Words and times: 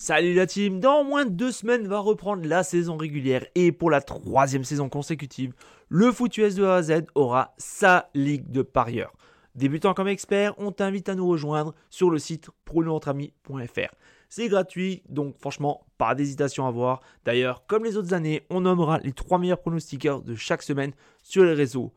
Salut 0.00 0.32
la 0.34 0.46
team, 0.46 0.78
dans 0.78 1.02
moins 1.02 1.24
de 1.24 1.30
deux 1.30 1.50
semaines 1.50 1.88
va 1.88 1.98
reprendre 1.98 2.46
la 2.46 2.62
saison 2.62 2.96
régulière 2.96 3.44
et 3.56 3.72
pour 3.72 3.90
la 3.90 4.00
troisième 4.00 4.62
saison 4.62 4.88
consécutive, 4.88 5.54
le 5.88 6.12
foot 6.12 6.38
US 6.38 6.54
de 6.54 6.62
A 6.62 6.76
à 6.76 6.82
Z 6.82 7.06
aura 7.16 7.52
sa 7.58 8.08
ligue 8.14 8.48
de 8.48 8.62
parieurs. 8.62 9.12
Débutant 9.56 9.94
comme 9.94 10.06
expert, 10.06 10.54
on 10.56 10.70
t'invite 10.70 11.08
à 11.08 11.16
nous 11.16 11.26
rejoindre 11.26 11.74
sur 11.90 12.10
le 12.10 12.20
site 12.20 12.48
pronoentrami.fr. 12.64 13.92
C'est 14.28 14.46
gratuit, 14.46 15.02
donc 15.08 15.36
franchement, 15.40 15.84
pas 15.98 16.14
d'hésitation 16.14 16.66
à 16.66 16.68
avoir. 16.68 17.00
D'ailleurs, 17.24 17.66
comme 17.66 17.84
les 17.84 17.96
autres 17.96 18.14
années, 18.14 18.46
on 18.50 18.60
nommera 18.60 19.00
les 19.00 19.12
trois 19.12 19.40
meilleurs 19.40 19.60
pronostiqueurs 19.60 20.22
de 20.22 20.36
chaque 20.36 20.62
semaine 20.62 20.92
sur 21.24 21.42
les 21.42 21.54
réseaux. 21.54 21.92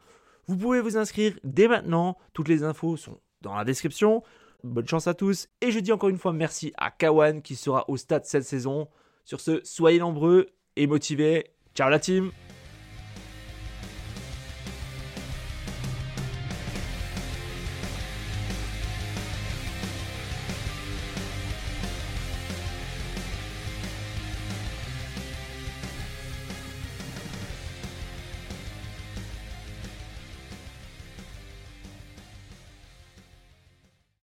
Vous 0.48 0.58
pouvez 0.58 0.82
vous 0.82 0.98
inscrire 0.98 1.34
dès 1.44 1.68
maintenant, 1.68 2.18
toutes 2.34 2.48
les 2.48 2.64
infos 2.64 2.98
sont 2.98 3.20
dans 3.42 3.54
la 3.54 3.64
description. 3.64 4.24
Bonne 4.64 4.88
chance 4.88 5.08
à 5.08 5.14
tous. 5.14 5.48
Et 5.62 5.72
je 5.72 5.80
dis 5.80 5.92
encore 5.92 6.10
une 6.10 6.18
fois 6.18 6.34
merci 6.34 6.74
à 6.78 6.92
Kawan 6.92 7.42
qui 7.42 7.56
sera 7.56 7.86
au 7.90 7.98
stade 7.98 8.26
cette 8.26 8.44
saison. 8.44 8.88
Sur 9.26 9.40
ce, 9.40 9.62
soyez 9.64 10.00
nombreux 10.00 10.48
et 10.76 10.88
motivés. 10.88 11.46
Ciao 11.74 11.90
la 11.90 12.00
team 12.00 12.32